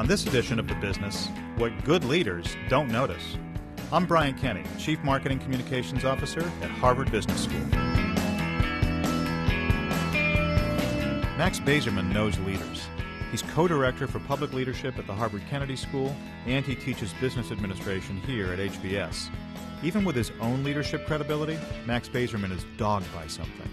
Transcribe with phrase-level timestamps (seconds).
[0.00, 1.28] On this edition of The Business,
[1.58, 3.36] what good leaders don't notice.
[3.92, 7.60] I'm Brian Kenny, Chief Marketing Communications Officer at Harvard Business School.
[11.36, 12.86] Max Bazerman knows leaders.
[13.30, 17.52] He's co director for public leadership at the Harvard Kennedy School, and he teaches business
[17.52, 19.28] administration here at HBS.
[19.82, 23.68] Even with his own leadership credibility, Max Bazerman is dogged by something.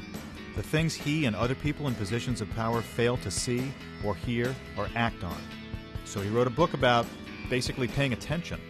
[0.58, 3.72] The things he and other people in positions of power fail to see,
[4.04, 5.38] or hear, or act on.
[6.08, 7.06] So he wrote a book about
[7.50, 8.62] basically paying attention.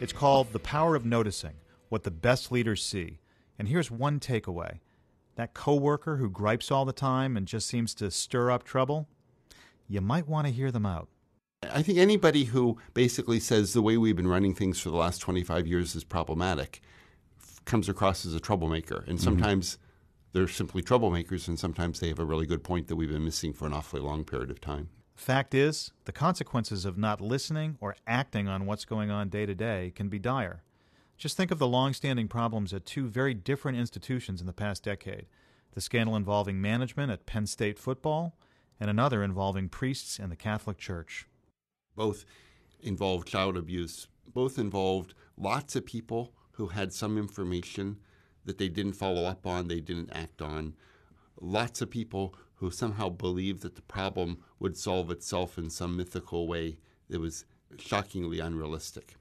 [0.00, 1.54] It's called The Power of Noticing
[1.90, 3.20] What the Best Leaders See.
[3.56, 4.80] And here's one takeaway
[5.36, 9.08] that coworker who gripes all the time and just seems to stir up trouble,
[9.88, 11.08] you might want to hear them out.
[11.72, 15.20] I think anybody who basically says the way we've been running things for the last
[15.20, 16.82] 25 years is problematic
[17.64, 19.04] comes across as a troublemaker.
[19.06, 19.84] And sometimes mm-hmm.
[20.32, 23.52] they're simply troublemakers, and sometimes they have a really good point that we've been missing
[23.52, 24.88] for an awfully long period of time.
[25.22, 29.54] Fact is, the consequences of not listening or acting on what's going on day to
[29.54, 30.64] day can be dire.
[31.16, 35.26] Just think of the long-standing problems at two very different institutions in the past decade
[35.74, 38.36] the scandal involving management at Penn State football,
[38.80, 41.28] and another involving priests in the Catholic Church.
[41.94, 42.24] Both
[42.80, 48.00] involved child abuse, both involved lots of people who had some information
[48.44, 50.74] that they didn't follow up on, they didn't act on.
[51.40, 56.46] Lots of people who somehow believed that the problem would solve itself in some mythical
[56.46, 56.78] way
[57.10, 57.44] that was
[57.76, 59.16] shockingly unrealistic.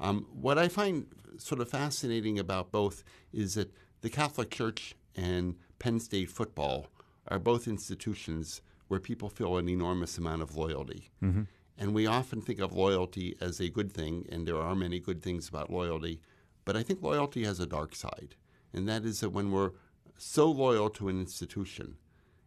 [0.00, 5.56] Um, what I find sort of fascinating about both is that the Catholic Church and
[5.78, 6.86] Penn State football
[7.28, 11.10] are both institutions where people feel an enormous amount of loyalty.
[11.22, 11.42] Mm-hmm.
[11.76, 15.22] And we often think of loyalty as a good thing, and there are many good
[15.22, 16.22] things about loyalty.
[16.64, 18.36] But I think loyalty has a dark side,
[18.72, 19.72] and that is that when we're
[20.16, 21.96] so loyal to an institution,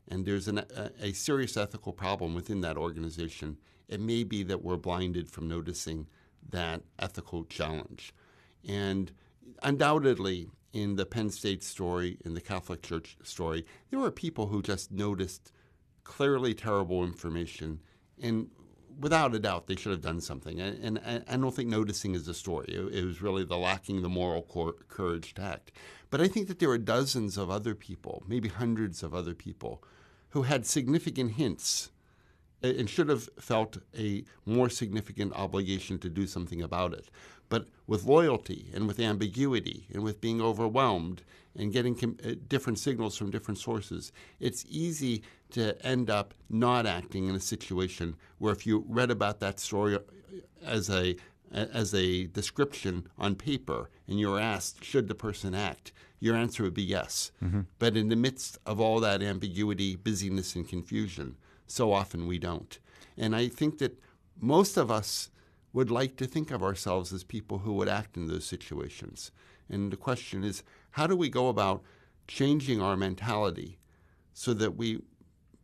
[0.09, 3.57] and there's an, a, a serious ethical problem within that organization,
[3.87, 6.07] it may be that we're blinded from noticing
[6.49, 8.13] that ethical challenge.
[8.67, 9.11] And
[9.63, 14.61] undoubtedly, in the Penn State story, in the Catholic Church story, there were people who
[14.61, 15.51] just noticed
[16.03, 17.79] clearly terrible information,
[18.21, 18.49] and
[18.99, 20.59] without a doubt, they should have done something.
[20.59, 22.67] And, and I don't think noticing is the story.
[22.67, 25.71] It, it was really the lacking the moral cor- courage to act.
[26.09, 29.83] But I think that there are dozens of other people, maybe hundreds of other people,
[30.29, 31.91] who had significant hints
[32.61, 37.09] and should have felt a more significant obligation to do something about it.
[37.47, 41.23] But with loyalty and with ambiguity and with being overwhelmed
[41.55, 46.85] and getting com- uh, different signals from different sources, it's easy to end up not
[46.85, 49.99] acting in a situation where if you read about that story uh,
[50.63, 51.15] as a
[51.51, 56.73] as a description on paper and you're asked should the person act your answer would
[56.73, 57.61] be yes mm-hmm.
[57.79, 61.35] but in the midst of all that ambiguity busyness and confusion
[61.69, 62.79] so often we don't.
[63.17, 64.01] And I think that
[64.39, 65.29] most of us
[65.71, 69.31] would like to think of ourselves as people who would act in those situations.
[69.69, 71.83] And the question is how do we go about
[72.27, 73.77] changing our mentality
[74.33, 75.01] so that we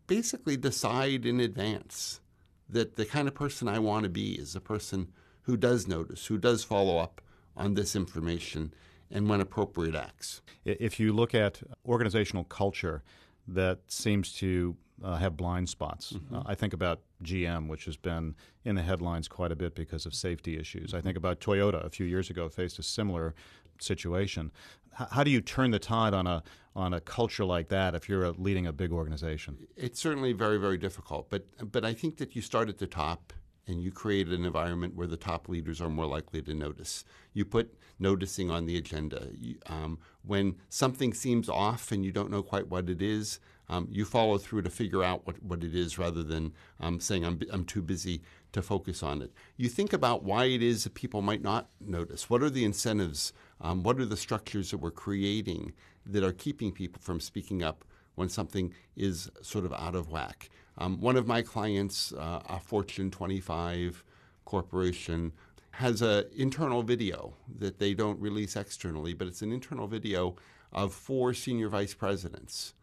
[0.07, 2.22] basically decide in advance
[2.69, 5.12] that the kind of person I want to be is a person
[5.45, 7.22] who does notice, who does follow up
[7.56, 8.73] on this information,
[9.09, 10.41] and when appropriate acts.
[10.66, 13.03] If you look at organizational culture
[13.47, 16.13] that seems to uh, have blind spots.
[16.13, 16.35] Mm-hmm.
[16.35, 20.06] Uh, I think about GM, which has been in the headlines quite a bit because
[20.06, 20.94] of safety issues.
[20.94, 23.35] I think about Toyota a few years ago faced a similar
[23.79, 24.51] situation.
[25.00, 26.44] H- how do you turn the tide on a
[26.75, 29.57] on a culture like that if you're a, leading a big organization?
[29.75, 33.33] It's certainly very very difficult, but but I think that you start at the top
[33.68, 37.03] and you create an environment where the top leaders are more likely to notice.
[37.34, 39.30] You put noticing on the agenda.
[39.68, 44.06] Um, when something seems off and you don't know quite what it is, um, you
[44.06, 47.66] follow through to figure out what, what it is rather than um, saying, I'm, I'm
[47.66, 48.22] too busy
[48.52, 49.31] to focus on it.
[49.58, 52.30] You think about why it is that people might not notice.
[52.30, 53.34] What are the incentives?
[53.59, 55.74] Um, what are the structures that we're creating
[56.06, 60.50] that are keeping people from speaking up when something is sort of out of whack?
[60.77, 64.04] Um, one of my clients, uh, a Fortune 25
[64.44, 65.31] corporation,
[65.72, 70.36] has an internal video that they don't release externally, but it's an internal video
[70.72, 72.74] of four senior vice presidents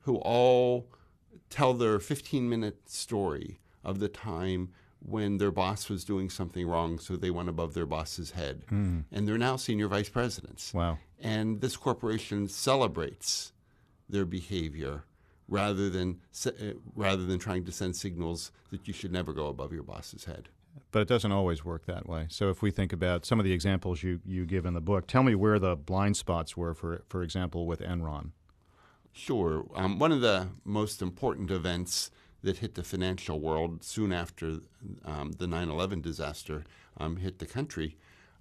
[0.00, 0.88] who all
[1.50, 4.70] tell their 15 minute story of the time
[5.00, 8.64] when their boss was doing something wrong, so they went above their boss's head.
[8.70, 9.04] Mm.
[9.12, 10.72] And they're now senior vice presidents.
[10.72, 10.98] Wow.
[11.20, 13.52] And this corporation celebrates
[14.08, 15.04] their behavior
[15.48, 16.50] rather than, uh,
[16.94, 20.48] rather than trying to send signals that you should never go above your boss's head.
[20.90, 22.26] But it doesn't always work that way.
[22.30, 25.06] So if we think about some of the examples you, you give in the book,
[25.06, 28.30] tell me where the blind spots were, for, for example, with Enron.
[29.12, 29.66] Sure.
[29.76, 32.10] Um, one of the most important events
[32.42, 34.58] that hit the financial world soon after
[35.04, 36.64] um, the 9 11 disaster
[36.98, 37.96] um, hit the country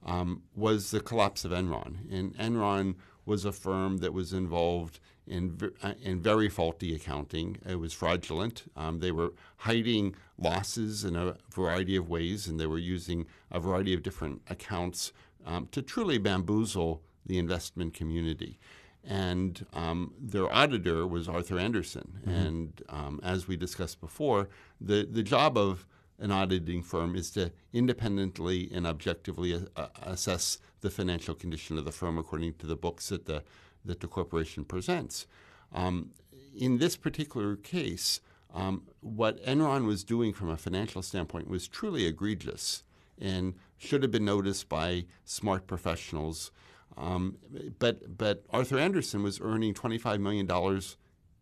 [0.06, 2.12] um, was the collapse of Enron.
[2.12, 2.96] And Enron
[3.26, 7.58] was a firm that was involved in, uh, in very faulty accounting.
[7.68, 8.64] It was fraudulent.
[8.76, 13.60] Um, they were hiding losses in a variety of ways, and they were using a
[13.60, 15.14] variety of different accounts
[15.46, 18.60] um, to truly bamboozle the investment community.
[19.06, 22.20] And um, their auditor was Arthur Andersen.
[22.22, 22.30] Mm-hmm.
[22.30, 24.50] And um, as we discussed before,
[24.80, 25.86] the, the job of
[26.20, 31.92] an auditing firm is to independently and objectively uh, assess the financial condition of the
[31.92, 33.44] firm according to the books that the
[33.86, 35.28] that the corporation presents.
[35.74, 36.12] Um,
[36.56, 38.22] in this particular case,
[38.54, 42.84] um, what Enron was doing from a financial standpoint was truly egregious
[43.20, 46.52] and should have been noticed by smart professionals.
[46.96, 47.38] Um,
[47.80, 50.98] but but Arthur Andersen was earning twenty five million dollars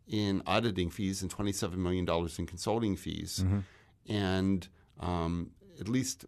[0.08, 3.44] in auditing fees and twenty seven million dollars in consulting fees.
[3.44, 3.60] Mm-hmm
[4.08, 4.68] and
[5.00, 6.26] um, at least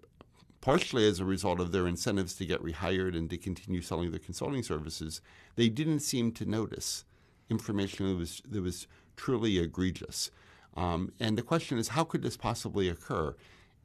[0.63, 4.19] partially as a result of their incentives to get rehired and to continue selling their
[4.19, 5.19] consulting services,
[5.57, 7.03] they didn't seem to notice
[7.49, 8.87] information that was that was
[9.17, 10.31] truly egregious.
[10.77, 13.35] Um, and the question is, how could this possibly occur?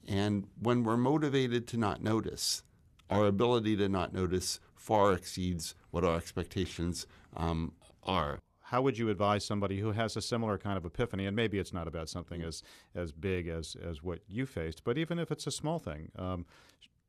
[0.07, 2.63] And when we're motivated to not notice,
[3.11, 7.73] our ability to not notice far exceeds what our expectations um,
[8.05, 8.39] are
[8.71, 11.25] how would you advise somebody who has a similar kind of epiphany?
[11.25, 12.63] And maybe it's not about something as
[12.95, 16.45] as big as as what you faced, but even if it's a small thing, um,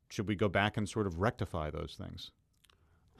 [0.08, 2.30] should we go back and sort of rectify those things?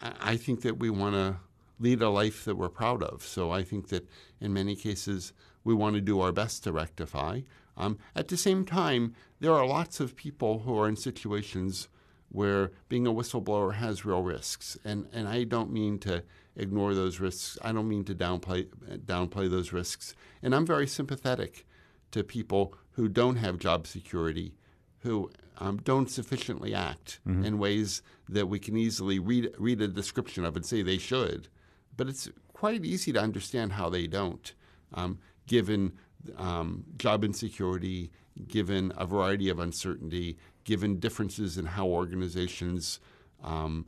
[0.00, 1.36] I think that we want to
[1.78, 3.22] lead a life that we're proud of.
[3.22, 4.08] So I think that
[4.40, 7.42] in many cases we want to do our best to rectify.
[7.76, 11.88] Um, at the same time, there are lots of people who are in situations
[12.30, 16.22] where being a whistleblower has real risks, and and I don't mean to
[16.60, 17.58] ignore those risks.
[17.62, 18.66] I don't mean to downplay
[18.98, 20.14] downplay those risks.
[20.42, 21.66] And I'm very sympathetic
[22.12, 24.54] to people who don't have job security,
[24.98, 27.44] who um, don't sufficiently act mm-hmm.
[27.44, 31.48] in ways that we can easily read read a description of and say they should.
[31.96, 34.52] But it's quite easy to understand how they don't,
[34.94, 35.92] um, given
[36.36, 38.10] um, job insecurity,
[38.48, 43.00] given a variety of uncertainty, given differences in how organizations
[43.42, 43.86] um,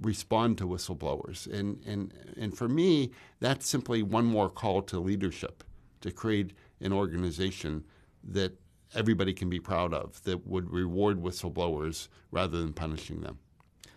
[0.00, 1.46] respond to whistleblowers.
[1.52, 5.64] And, and, and for me, that's simply one more call to leadership
[6.00, 7.84] to create an organization
[8.22, 8.52] that
[8.94, 13.38] everybody can be proud of, that would reward whistleblowers rather than punishing them.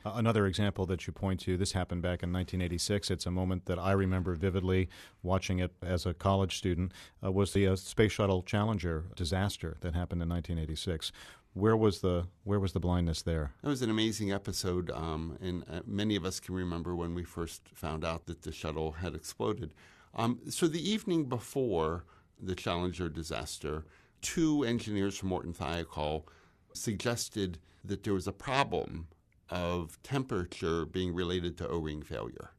[0.06, 3.12] Uh, another example that you point to, this happened back in 1986.
[3.12, 4.90] It's a moment that I remember vividly
[5.22, 6.94] watching it as a college student,
[7.24, 11.12] uh, was the uh, Space Shuttle Challenger disaster that happened in 1986
[11.58, 13.52] where was the where was the blindness there?
[13.62, 17.24] That was an amazing episode, um, and uh, many of us can remember when we
[17.24, 19.74] first found out that the shuttle had exploded.
[20.14, 22.06] Um, so the evening before
[22.40, 23.86] the Challenger disaster,
[24.22, 26.24] two engineers from Morton Thiokol
[26.74, 29.08] suggested that there was a problem
[29.50, 32.52] of temperature being related to O-ring failure.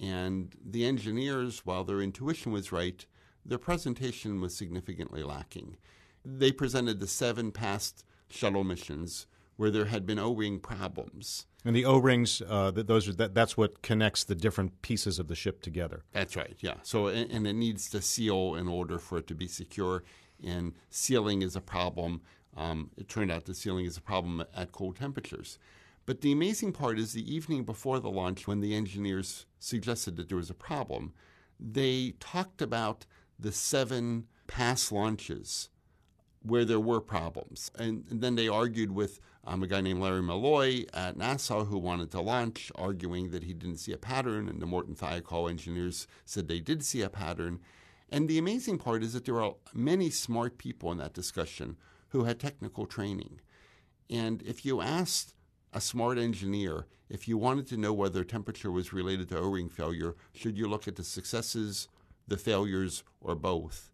[0.00, 3.04] And the engineers, while their intuition was right,
[3.44, 5.76] their presentation was significantly lacking.
[6.24, 9.26] They presented the seven past shuttle missions
[9.56, 11.46] where there had been O-ring problems.
[11.64, 15.34] And the O-rings, uh, those are, that, that's what connects the different pieces of the
[15.34, 16.04] ship together.
[16.12, 16.56] That's right.
[16.60, 16.74] Yeah.
[16.82, 20.02] So and, and, it needs to seal in order for it to be secure.
[20.44, 22.20] And sealing is a problem.
[22.56, 25.58] Um, it turned out the sealing is a problem at cold temperatures.
[26.06, 30.28] But the amazing part is the evening before the launch, when the engineers suggested that
[30.28, 31.14] there was a problem,
[31.58, 33.06] they talked about
[33.38, 35.70] the seven past launches
[36.44, 37.70] where there were problems.
[37.78, 41.78] And, and then they argued with um, a guy named Larry Mulloy at NASA who
[41.78, 46.06] wanted to launch, arguing that he didn't see a pattern, and the Morton Thiokol engineers
[46.24, 47.60] said they did see a pattern.
[48.10, 51.76] And the amazing part is that there are many smart people in that discussion
[52.08, 53.40] who had technical training.
[54.10, 55.34] And if you asked
[55.72, 59.68] a smart engineer, if you wanted to know whether temperature was related to O ring
[59.68, 61.88] failure, should you look at the successes,
[62.28, 63.90] the failures, or both?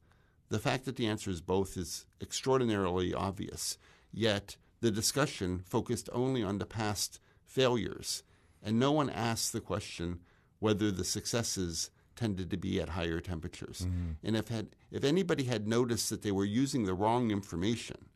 [0.50, 3.78] The fact that the answer is both is extraordinarily obvious,
[4.12, 8.24] yet the discussion focused only on the past failures,
[8.62, 10.20] and no one asked the question
[10.58, 13.86] whether the successes tended to be at higher temperatures.
[13.86, 14.10] Mm-hmm.
[14.24, 18.06] And if had if anybody had noticed that they were using the wrong information,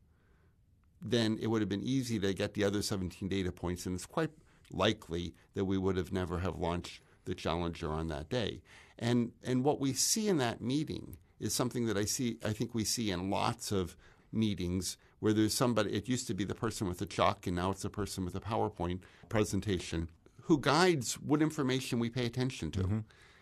[1.01, 4.07] then it would have been easy to get the other 17 data points, and it's
[4.07, 4.31] quite
[4.71, 8.61] likely that we would have never have launched the Challenger on that day.
[8.99, 12.39] And and what we see in that meeting is something that I see.
[12.45, 13.97] I think we see in lots of
[14.33, 15.93] meetings where there's somebody.
[15.93, 18.35] It used to be the person with the chalk, and now it's the person with
[18.35, 20.09] a PowerPoint presentation
[20.43, 22.81] who guides what information we pay attention to.
[22.81, 22.99] Mm-hmm.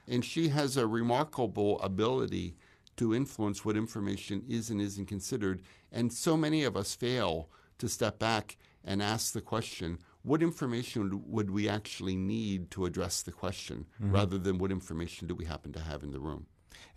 [0.09, 2.57] And she has a remarkable ability
[2.97, 5.63] to influence what information is and isn't considered.
[5.91, 11.23] And so many of us fail to step back and ask the question what information
[11.27, 14.13] would we actually need to address the question mm-hmm.
[14.13, 16.47] rather than what information do we happen to have in the room?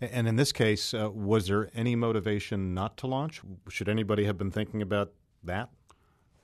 [0.00, 3.40] And in this case, uh, was there any motivation not to launch?
[3.68, 5.12] Should anybody have been thinking about
[5.44, 5.70] that?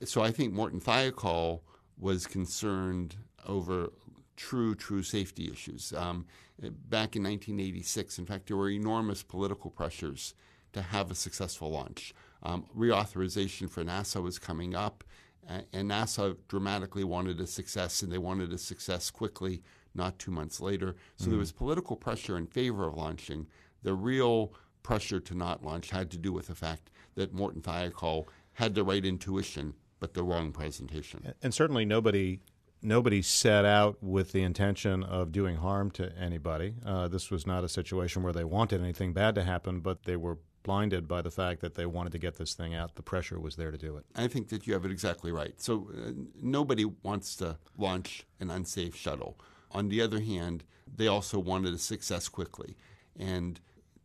[0.03, 1.61] So I think Morton Thiokol
[1.97, 3.15] was concerned
[3.47, 3.91] over
[4.35, 5.93] true, true safety issues.
[5.93, 6.25] Um,
[6.59, 10.33] back in 1986, in fact, there were enormous political pressures
[10.73, 12.13] to have a successful launch.
[12.41, 15.03] Um, reauthorization for NASA was coming up,
[15.47, 19.61] and NASA dramatically wanted a success, and they wanted a success quickly,
[19.95, 20.95] not two months later.
[21.17, 21.29] So mm.
[21.29, 23.47] there was political pressure in favor of launching.
[23.83, 28.25] The real pressure to not launch had to do with the fact that Morton Thiokol
[28.53, 31.33] had the right intuition but the wrong presentation.
[31.41, 32.41] And certainly nobody
[32.81, 36.75] nobody set out with the intention of doing harm to anybody.
[36.85, 40.17] Uh, this was not a situation where they wanted anything bad to happen, but they
[40.17, 42.95] were blinded by the fact that they wanted to get this thing out.
[42.95, 44.05] The pressure was there to do it.
[44.13, 45.53] I think that you have it exactly right.
[45.61, 49.39] So uh, nobody wants to launch an unsafe shuttle.
[49.73, 50.63] On the other hand,
[50.95, 52.77] they also wanted a success quickly.
[53.17, 53.59] And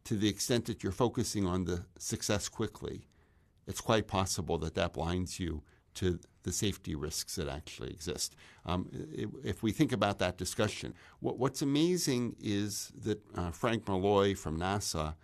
[0.04, 3.06] to the extent that you're focusing on the success quickly,
[3.66, 5.62] it's quite possible that that blinds you
[5.94, 8.34] to the safety risks that actually exist.
[8.64, 8.88] Um,
[9.44, 14.58] if we think about that discussion, what, what's amazing is that uh, Frank Mulloy from
[14.58, 15.16] NASA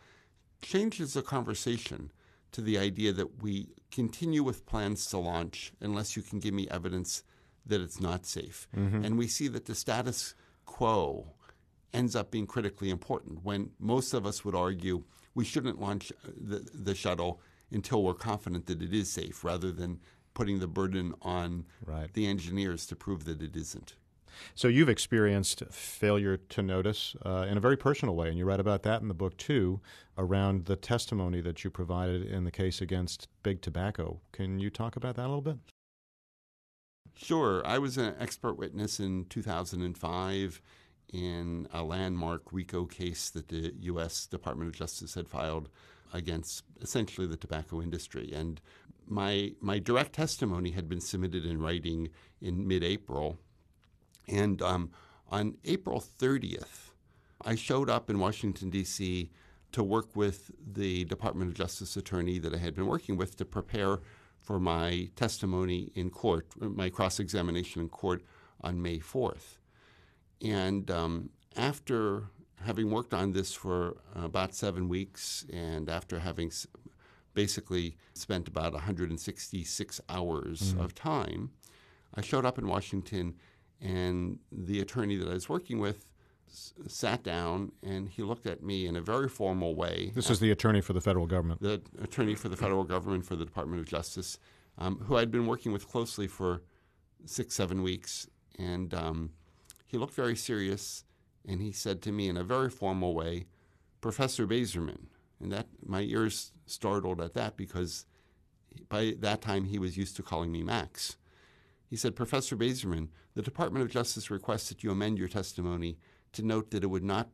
[0.61, 2.11] changes the conversation
[2.53, 6.69] to the idea that we continue with plans to launch unless you can give me
[6.71, 7.23] evidence
[7.67, 8.69] that it's not safe.
[8.77, 9.05] Mm-hmm.
[9.05, 10.35] And we see that the status
[10.67, 11.27] quo
[11.93, 15.05] ends up being critically important when most of us would argue
[15.35, 17.41] we shouldn't launch uh, the, the shuttle
[17.71, 20.01] until we're confident that it is safe rather than
[20.35, 22.13] putting the burden on right.
[22.15, 23.95] the engineers to prove that it isn't.
[24.55, 28.59] So you've experienced failure to notice uh, in a very personal way, and you write
[28.59, 29.81] about that in the book too,
[30.19, 34.21] around the testimony that you provided in the case against Big Tobacco.
[34.33, 35.59] Can you talk about that a little bit?
[37.15, 37.65] Sure.
[37.65, 40.61] I was an expert witness in 2005
[41.13, 44.27] in a landmark RICO case that the U.S.
[44.27, 45.69] Department of Justice had filed
[46.13, 48.33] against essentially the tobacco industry.
[48.33, 48.61] And
[49.07, 52.09] my my direct testimony had been submitted in writing
[52.41, 53.39] in mid-April,
[54.27, 54.91] and um,
[55.31, 56.91] on April 30th,
[57.45, 59.31] I showed up in Washington D.C.
[59.73, 63.45] to work with the Department of Justice attorney that I had been working with to
[63.45, 64.01] prepare
[64.45, 68.23] for my testimony in court, my cross-examination in court
[68.61, 69.57] on May 4th.
[70.41, 72.25] And um, after
[72.65, 76.51] having worked on this for about seven weeks, and after having
[77.35, 80.85] basically spent about 166 hours mm.
[80.85, 81.51] of time.
[82.15, 83.35] I showed up in Washington,
[83.81, 86.14] and the attorney that I was working with
[86.87, 90.13] sat down and he looked at me in a very formal way.
[90.15, 91.61] This is the attorney for the federal government.
[91.61, 94.39] The attorney for the federal government for the Department of Justice,
[94.79, 96.63] um, who I'd been working with closely for
[97.25, 98.29] six, seven weeks.
[98.59, 99.31] And um,
[99.87, 101.05] he looked very serious
[101.47, 103.47] and he said to me in a very formal way,
[104.01, 105.07] Professor Bazerman,
[105.41, 108.07] and that my ears startled at that because
[108.89, 111.17] by that time he was used to calling me Max.
[111.89, 115.99] He said, Professor Bazerman, the Department of Justice requests that you amend your testimony
[116.35, 117.29] to note that it would not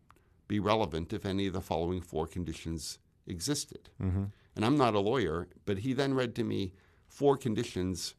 [0.49, 3.91] be relevant if any of the following four conditions existed.
[4.03, 4.25] Mm-hmm.
[4.57, 6.73] And I'm not a lawyer, but he then read to me
[7.07, 8.15] four conditions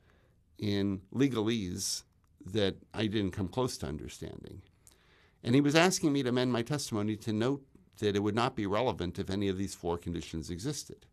[0.58, 2.04] in legalese
[2.46, 4.62] that I didn't come close to understanding.
[5.44, 7.66] And he was asking me to amend my testimony to note
[8.00, 11.06] that it would not be relevant if any of these four conditions existed.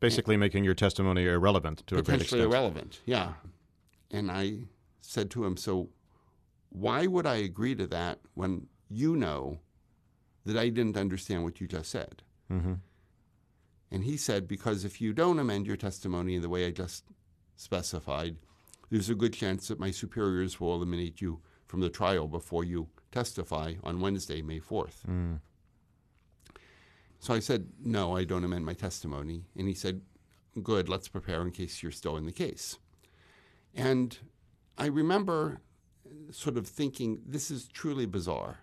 [0.00, 2.40] Basically, and making your testimony irrelevant to a great extent.
[2.40, 3.34] Potentially irrelevant, yeah.
[4.10, 4.64] And I
[5.00, 5.90] said to him, So
[6.70, 9.60] why would I agree to that when you know
[10.44, 12.22] that I didn't understand what you just said?
[12.50, 12.74] Mm-hmm.
[13.90, 17.04] And he said, Because if you don't amend your testimony in the way I just
[17.56, 18.36] specified,
[18.90, 22.88] there's a good chance that my superiors will eliminate you from the trial before you
[23.10, 25.06] testify on Wednesday, May 4th.
[25.08, 25.40] Mm.
[27.18, 29.44] So I said, No, I don't amend my testimony.
[29.56, 30.00] And he said,
[30.62, 32.78] Good, let's prepare in case you're still in the case.
[33.74, 34.18] And
[34.76, 35.60] I remember
[36.30, 38.58] sort of thinking, This is truly bizarre.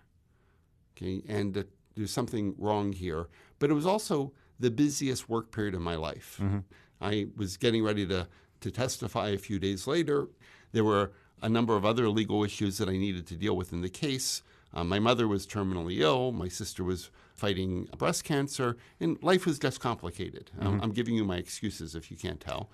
[1.00, 1.62] Okay, and uh,
[1.96, 3.28] there's something wrong here.
[3.58, 6.38] But it was also the busiest work period of my life.
[6.40, 6.58] Mm-hmm.
[7.00, 8.28] I was getting ready to,
[8.60, 10.28] to testify a few days later.
[10.72, 13.80] There were a number of other legal issues that I needed to deal with in
[13.80, 14.42] the case.
[14.74, 16.30] Um, my mother was terminally ill.
[16.32, 20.50] My sister was fighting breast cancer, and life was just complicated.
[20.58, 20.80] Mm-hmm.
[20.82, 22.70] I'm giving you my excuses if you can't tell.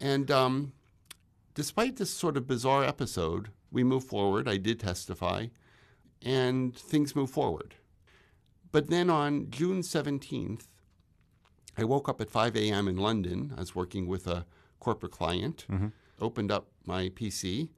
[0.00, 0.72] And um,
[1.54, 4.48] despite this sort of bizarre episode, we moved forward.
[4.48, 5.46] I did testify,
[6.24, 7.74] and things move forward.
[8.72, 10.66] But then on June 17th,
[11.76, 12.88] I woke up at 5 a.m.
[12.88, 13.52] in London.
[13.56, 14.46] I was working with a
[14.80, 15.88] corporate client, mm-hmm.
[16.20, 17.68] opened up my PC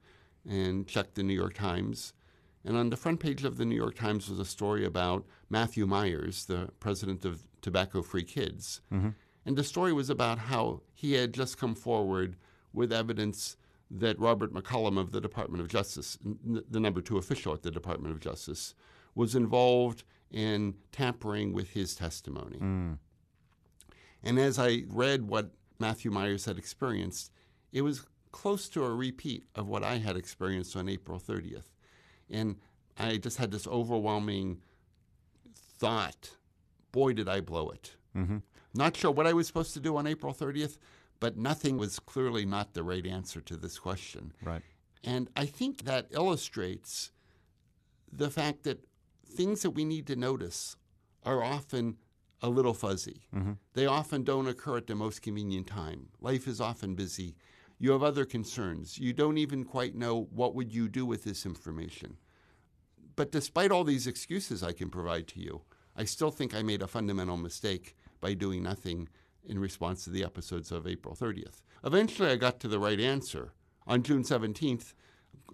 [0.47, 2.13] and checked the New York Times.
[2.63, 5.85] And on the front page of the New York Times was a story about Matthew
[5.85, 8.81] Myers, the president of Tobacco Free Kids.
[8.91, 9.09] Mm-hmm.
[9.45, 12.35] And the story was about how he had just come forward
[12.73, 13.55] with evidence
[13.89, 17.71] that Robert McCallum of the Department of Justice, n- the number two official at the
[17.71, 18.73] Department of Justice,
[19.15, 22.57] was involved in tampering with his testimony.
[22.57, 22.93] Hmm.
[24.23, 27.31] And as I read what Matthew Myers had experienced,
[27.71, 31.69] it was close to a repeat of what I had experienced on April 30th.
[32.29, 32.57] And
[32.97, 34.61] I just had this overwhelming
[35.55, 36.31] thought
[36.91, 37.91] boy, did I blow it.
[38.15, 38.37] Mm-hmm.
[38.73, 40.77] Not sure what I was supposed to do on April 30th,
[41.19, 44.33] but nothing was clearly not the right answer to this question.
[44.43, 44.61] Right.
[45.03, 47.11] And I think that illustrates
[48.11, 48.85] the fact that
[49.25, 50.75] things that we need to notice
[51.23, 51.97] are often
[52.41, 53.27] a little fuzzy.
[53.35, 53.53] Mm-hmm.
[53.73, 56.09] They often don't occur at the most convenient time.
[56.21, 57.35] Life is often busy.
[57.79, 58.97] You have other concerns.
[58.97, 62.17] You don't even quite know what would you do with this information.
[63.15, 65.61] But despite all these excuses I can provide to you,
[65.95, 69.09] I still think I made a fundamental mistake by doing nothing
[69.47, 71.61] in response to the episodes of April 30th.
[71.83, 73.53] Eventually, I got to the right answer.
[73.87, 74.93] On June 17th,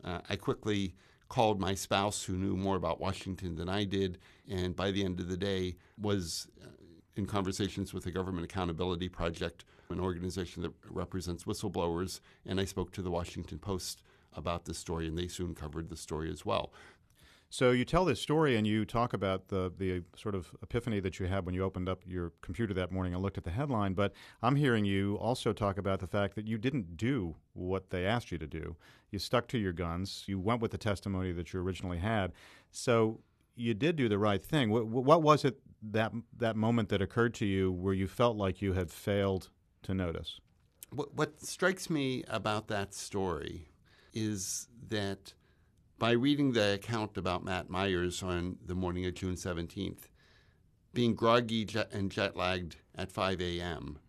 [0.03, 0.95] uh, I quickly
[1.29, 4.19] called my spouse, who knew more about Washington than I did,
[4.49, 6.67] and by the end of the day, was uh,
[7.15, 12.91] in conversations with the Government Accountability Project, an organization that represents whistleblowers, and I spoke
[12.93, 14.03] to the Washington Post
[14.35, 16.73] about this story, and they soon covered the story as well.
[17.53, 21.19] So you tell this story and you talk about the the sort of epiphany that
[21.19, 23.93] you had when you opened up your computer that morning and looked at the headline.
[23.93, 28.07] But I'm hearing you also talk about the fact that you didn't do what they
[28.07, 28.75] asked you to do.
[29.11, 30.23] You stuck to your guns.
[30.25, 32.31] You went with the testimony that you originally had.
[32.71, 33.19] So
[33.55, 34.71] you did do the right thing.
[34.71, 35.59] What, what was it
[35.91, 39.49] that that moment that occurred to you where you felt like you had failed
[39.83, 40.39] to notice?
[40.89, 43.67] What, what strikes me about that story
[44.11, 45.33] is that
[46.03, 50.09] by reading the account about Matt Myers on the morning of June 17th,
[50.93, 53.99] being groggy jet and jet lagged at 5 a.m.,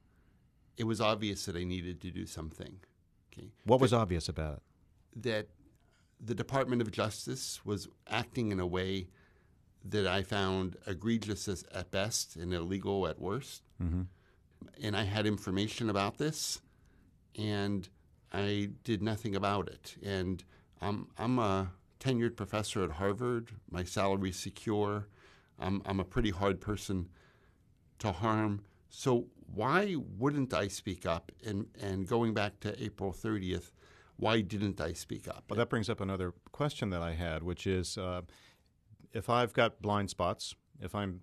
[0.76, 2.80] it was obvious that I needed to do something.
[3.33, 3.52] Okay?
[3.62, 5.22] What was obvious about it?
[5.22, 5.48] That
[6.20, 9.07] the Department of Justice was acting in a way
[9.85, 13.62] that I found egregious as, at best and illegal at worst.
[13.80, 14.02] Mm-hmm.
[14.83, 16.61] And I had information about this,
[17.38, 17.88] and
[18.33, 19.94] I did nothing about it.
[20.02, 20.42] And
[20.80, 21.70] I'm, I'm a
[22.05, 23.51] tenured professor at Harvard.
[23.71, 25.09] My salary's secure.
[25.59, 27.09] I'm, I'm a pretty hard person
[28.01, 28.64] to harm.
[28.88, 31.33] So why wouldn't I speak up?
[31.45, 33.73] And, and going back to April 30th,
[34.17, 35.45] why didn't I speak up?
[35.49, 38.23] Well, that brings up another question that I had, which is uh,
[39.12, 41.21] if I've got blind spots, if I'm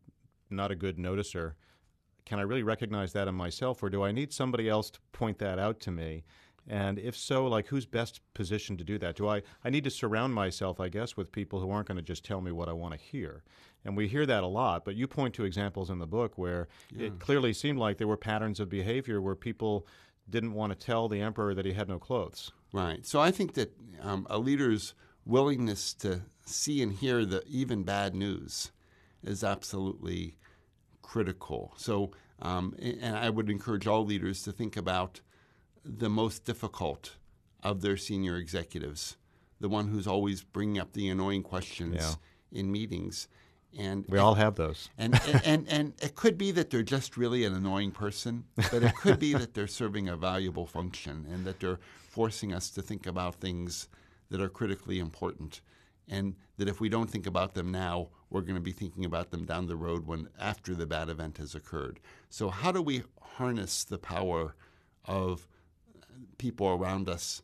[0.50, 1.54] not a good noticer,
[2.26, 5.40] can I really recognize that in myself, or do I need somebody else to point
[5.40, 6.24] that out to me?
[6.68, 9.16] And if so, like who's best positioned to do that?
[9.16, 12.04] Do I I need to surround myself, I guess, with people who aren't going to
[12.04, 13.44] just tell me what I want to hear.
[13.84, 16.68] And we hear that a lot, but you point to examples in the book where
[16.96, 19.88] it clearly seemed like there were patterns of behavior where people
[20.30, 22.52] didn't want to tell the emperor that he had no clothes.
[22.72, 23.06] Right.
[23.06, 24.94] So I think that um, a leader's
[25.26, 28.72] willingness to see and hear the even bad news
[29.24, 30.36] is absolutely
[31.02, 31.74] critical.
[31.78, 35.22] So, um, and I would encourage all leaders to think about
[35.84, 37.18] the most difficult
[37.64, 39.18] of their senior executives,
[39.60, 42.60] the one who's always bringing up the annoying questions Yeah.
[42.60, 43.28] in meetings.
[43.78, 44.90] And We all have those.
[44.98, 48.84] and, and, and, and it could be that they're just really an annoying person, but
[48.84, 52.82] it could be that they're serving a valuable function and that they're forcing us to
[52.82, 53.88] think about things
[54.30, 55.62] that are critically important.
[56.10, 59.32] And that if we don't think about them now, we're going to be thinking about
[59.32, 62.02] them down the road when after the bad event has occurred.
[62.30, 64.56] So, how do we harness the power
[65.06, 65.48] of
[66.38, 67.42] people around us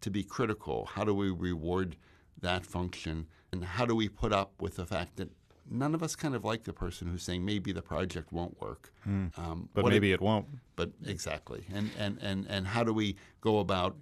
[0.00, 0.86] to be critical?
[0.94, 1.96] How do we reward
[2.40, 3.26] that function?
[3.52, 5.30] And how do we put up with the fact that
[5.70, 8.92] none of us kind of like the person who's saying maybe the project won't work?
[9.06, 9.62] Um, Hmm.
[9.74, 10.46] But maybe if- it won't.
[10.76, 11.64] but exactly.
[11.72, 13.96] And, and, and, and how do we go about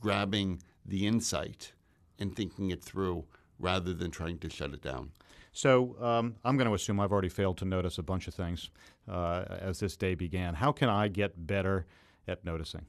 [0.00, 1.72] grabbing the insight
[2.18, 3.24] and thinking it through
[3.58, 5.12] rather than trying to shut it down?
[5.52, 8.68] So um, I'm going to assume I've already failed to notice a bunch of things
[9.08, 10.54] uh, as this day began.
[10.54, 11.86] How can I get better
[12.28, 12.84] at noticing?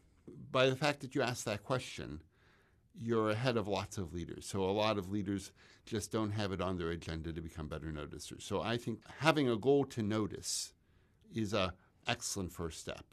[0.51, 2.21] By the fact that you asked that question,
[2.99, 4.45] you're ahead of lots of leaders.
[4.45, 5.51] So a lot of leaders
[5.85, 8.41] just don't have it on their agenda to become better noticers.
[8.41, 10.73] So I think having a goal to notice
[11.33, 11.73] is a
[12.07, 13.05] excellent first step.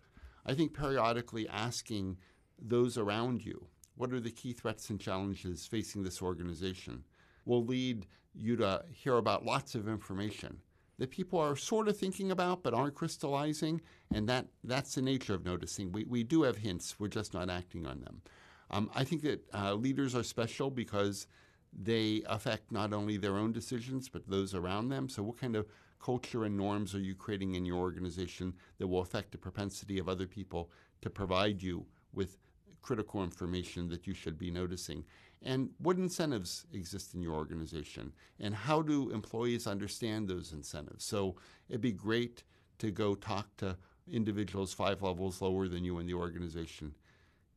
[0.47, 2.19] I think periodically asking
[2.59, 3.67] those around you,
[3.97, 7.05] what are the key threats and challenges facing this organization,
[7.45, 10.59] will lead you to hear about lots of information
[10.99, 13.81] that people are sort of thinking about but aren't crystallizing,
[14.13, 15.93] and that, that's the nature of noticing.
[15.93, 18.23] We, we do have hints, we're just not acting on them.
[18.71, 21.27] Um, I think that uh, leaders are special because
[21.73, 25.09] they affect not only their own decisions but those around them.
[25.09, 25.67] So, what kind of
[26.01, 30.09] culture and norms are you creating in your organization that will affect the propensity of
[30.09, 30.71] other people
[31.03, 32.37] to provide you with
[32.83, 35.05] critical information that you should be noticing?
[35.45, 38.13] And what incentives exist in your organization?
[38.41, 41.05] And how do employees understand those incentives?
[41.05, 41.37] So,
[41.69, 42.43] it'd be great
[42.79, 43.77] to go talk to
[44.11, 46.95] individuals five levels lower than you in the organization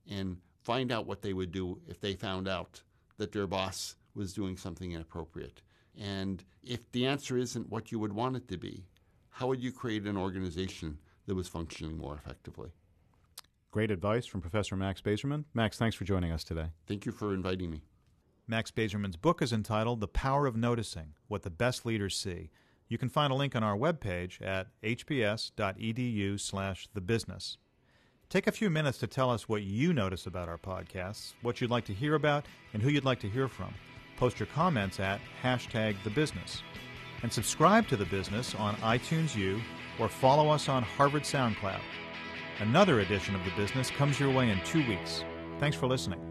[0.10, 2.82] and find out what they would do if they found out
[3.18, 5.62] that their boss was doing something inappropriate.
[6.00, 8.84] And if the answer isn't what you would want it to be,
[9.30, 12.70] how would you create an organization that was functioning more effectively?
[13.72, 15.44] Great advice from Professor Max Bazerman.
[15.54, 16.68] Max, thanks for joining us today.
[16.88, 17.84] Thank you for inviting me.
[18.48, 22.50] Max Bazerman's book is entitled The Power of Noticing What the Best Leaders See.
[22.88, 27.58] You can find a link on our webpage at hbs.edu slash the business.
[28.30, 31.70] Take a few minutes to tell us what you notice about our podcasts, what you'd
[31.70, 33.74] like to hear about, and who you'd like to hear from.
[34.16, 36.64] Post your comments at hashtag the business.
[37.24, 39.60] And subscribe to the business on iTunes U
[40.00, 41.82] or follow us on Harvard SoundCloud.
[42.60, 45.24] Another edition of the business comes your way in two weeks.
[45.60, 46.27] Thanks for listening.